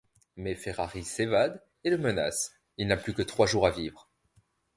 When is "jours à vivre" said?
3.45-4.09